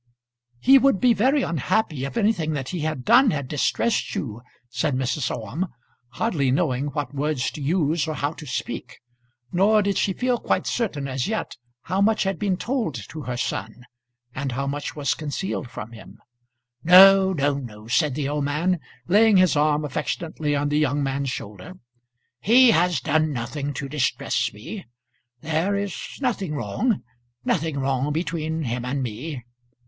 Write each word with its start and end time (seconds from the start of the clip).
"He 0.57 0.79
would 0.79 0.99
be 0.99 1.13
very 1.13 1.43
unhappy 1.43 2.05
if 2.05 2.17
anything 2.17 2.53
that 2.53 2.69
he 2.69 2.79
had 2.79 3.05
done 3.05 3.29
had 3.29 3.47
distressed 3.47 4.15
you," 4.15 4.41
said 4.67 4.95
Mrs. 4.95 5.29
Orme, 5.29 5.67
hardly 6.13 6.49
knowing 6.49 6.87
what 6.87 7.13
words 7.13 7.51
to 7.51 7.61
use, 7.61 8.07
or 8.07 8.15
how 8.15 8.33
to 8.33 8.47
speak. 8.47 8.97
Nor 9.51 9.83
did 9.83 9.99
she 9.99 10.13
feel 10.13 10.39
quite 10.39 10.65
certain 10.65 11.07
as 11.07 11.27
yet 11.27 11.55
how 11.83 12.01
much 12.01 12.23
had 12.23 12.39
been 12.39 12.57
told 12.57 12.95
to 13.09 13.21
her 13.21 13.37
son, 13.37 13.85
and 14.33 14.53
how 14.53 14.65
much 14.65 14.95
was 14.95 15.13
concealed 15.13 15.69
from 15.69 15.91
him. 15.91 16.17
"No, 16.83 17.31
no, 17.33 17.59
no," 17.59 17.85
said 17.87 18.15
the 18.15 18.27
old 18.27 18.43
man, 18.45 18.79
laying 19.07 19.37
his 19.37 19.55
arm 19.55 19.85
affectionately 19.85 20.55
on 20.55 20.69
the 20.69 20.79
young 20.79 21.03
man's 21.03 21.29
shoulder. 21.29 21.77
"He 22.39 22.71
has 22.71 23.01
done 23.01 23.31
nothing 23.31 23.71
to 23.75 23.87
distress 23.87 24.51
me. 24.51 24.87
There 25.41 25.75
is 25.75 25.93
nothing 26.19 26.55
wrong 26.55 27.03
nothing 27.45 27.77
wrong 27.77 28.11
between 28.11 28.63
him 28.63 28.83
and 28.83 29.03
me. 29.03 29.43